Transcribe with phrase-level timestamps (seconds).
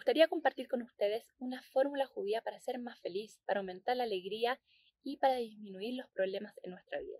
[0.00, 4.58] gustaría compartir con ustedes una fórmula judía para ser más feliz, para aumentar la alegría
[5.04, 7.18] y para disminuir los problemas en nuestra vida.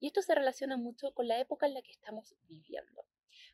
[0.00, 3.06] Y esto se relaciona mucho con la época en la que estamos viviendo.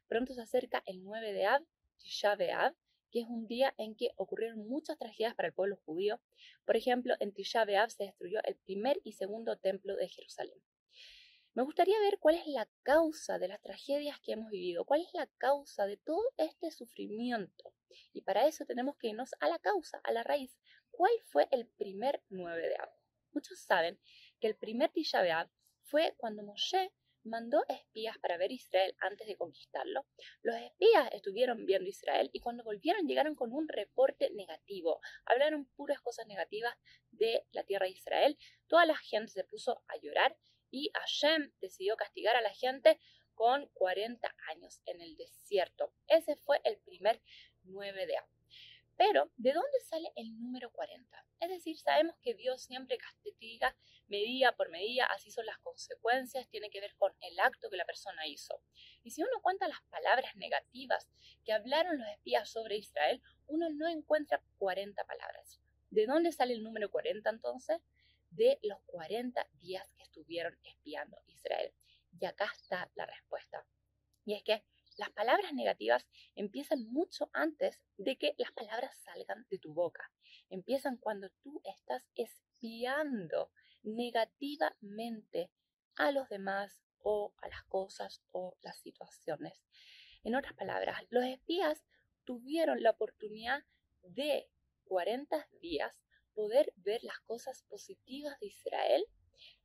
[0.08, 1.62] Pronto se acerca el 9 de Ab,
[1.98, 2.74] Tisha B'Av,
[3.10, 6.18] que es un día en que ocurrieron muchas tragedias para el pueblo judío.
[6.64, 10.58] Por ejemplo, en Tisha B'Av se destruyó el primer y segundo templo de Jerusalén.
[11.54, 15.12] Me gustaría ver cuál es la causa de las tragedias que hemos vivido, cuál es
[15.12, 17.74] la causa de todo este sufrimiento.
[18.14, 20.56] Y para eso tenemos que irnos a la causa, a la raíz.
[20.90, 22.90] ¿Cuál fue el primer 9 de Ab?
[23.32, 24.00] Muchos saben
[24.40, 25.50] que el primer Tisha B'Av
[25.82, 26.90] fue cuando Moshe
[27.24, 30.06] mandó espías para ver Israel antes de conquistarlo.
[30.40, 35.00] Los espías estuvieron viendo Israel y cuando volvieron llegaron con un reporte negativo.
[35.26, 36.74] Hablaron puras cosas negativas
[37.10, 38.38] de la tierra de Israel.
[38.68, 40.34] Toda la gente se puso a llorar
[40.72, 42.98] y Hashem decidió castigar a la gente
[43.34, 45.92] con 40 años en el desierto.
[46.08, 47.22] Ese fue el primer
[47.62, 48.32] 9 de abril.
[48.96, 51.26] Pero, ¿de dónde sale el número 40?
[51.40, 56.70] Es decir, sabemos que Dios siempre castiga medida por medida, así son las consecuencias, tiene
[56.70, 58.62] que ver con el acto que la persona hizo.
[59.02, 61.08] Y si uno cuenta las palabras negativas
[61.44, 65.60] que hablaron los espías sobre Israel, uno no encuentra 40 palabras.
[65.90, 67.80] ¿De dónde sale el número 40 entonces?
[68.32, 71.72] De los 40 días que estuvieron espiando Israel.
[72.18, 73.66] Y acá está la respuesta.
[74.24, 74.64] Y es que
[74.98, 80.10] las palabras negativas empiezan mucho antes de que las palabras salgan de tu boca.
[80.50, 83.50] Empiezan cuando tú estás espiando
[83.82, 85.50] negativamente
[85.96, 89.62] a los demás o a las cosas o las situaciones.
[90.24, 91.84] En otras palabras, los espías
[92.24, 93.64] tuvieron la oportunidad
[94.02, 94.48] de
[94.84, 95.92] 40 días
[96.34, 99.06] poder ver las cosas positivas de Israel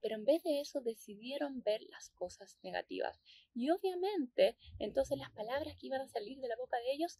[0.02, 3.20] pero en vez de eso decidieron ver las cosas negativas.
[3.54, 7.20] Y obviamente, entonces las palabras que iban a salir de la boca de ellos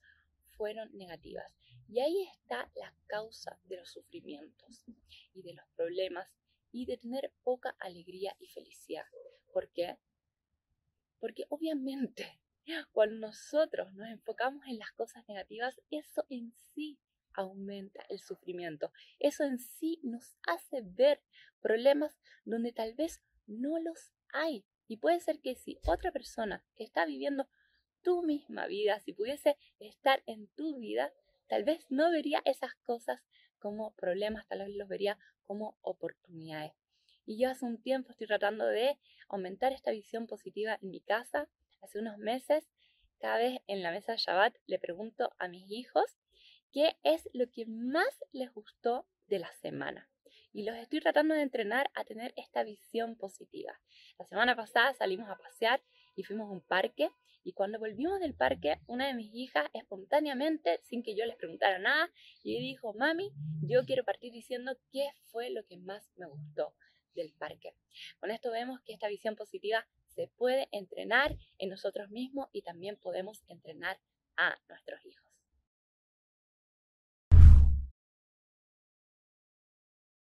[0.58, 1.52] fueron negativas.
[1.88, 4.84] Y ahí está la causa de los sufrimientos
[5.34, 6.34] y de los problemas
[6.72, 9.06] y de tener poca alegría y felicidad.
[9.54, 9.98] ¿Por qué?
[11.20, 12.40] Porque obviamente
[12.92, 17.00] cuando nosotros nos enfocamos en las cosas negativas, eso en sí
[17.38, 18.92] aumenta el sufrimiento.
[19.20, 21.22] Eso en sí nos hace ver
[21.62, 24.66] problemas donde tal vez no los hay.
[24.88, 27.48] Y puede ser que si otra persona que está viviendo
[28.02, 31.14] tu misma vida, si pudiese estar en tu vida,
[31.48, 33.22] tal vez no vería esas cosas
[33.60, 36.74] como problemas, tal vez los vería como oportunidades.
[37.26, 41.50] Y yo hace un tiempo estoy tratando de aumentar esta visión positiva en mi casa.
[41.82, 42.68] Hace unos meses,
[43.20, 46.18] cada vez en la mesa de Shabbat le pregunto a mis hijos
[46.72, 50.10] qué es lo que más les gustó de la semana.
[50.54, 53.80] Y los estoy tratando de entrenar a tener esta visión positiva.
[54.18, 55.84] La semana pasada salimos a pasear
[56.16, 57.12] y fuimos a un parque
[57.48, 61.80] y cuando volvimos del parque, una de mis hijas espontáneamente, sin que yo les preguntara
[61.80, 62.12] nada,
[62.44, 66.76] y dijo, mami, yo quiero partir diciendo qué fue lo que más me gustó
[67.16, 67.74] del parque.
[68.20, 72.98] Con esto vemos que esta visión positiva se puede entrenar en nosotros mismos y también
[72.98, 73.98] podemos entrenar
[74.36, 75.27] a nuestros hijos.